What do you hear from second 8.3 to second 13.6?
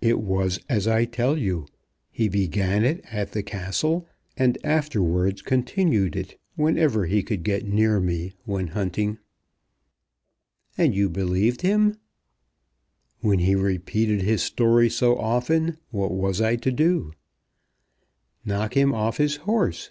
when hunting." "And you believed him?" "When he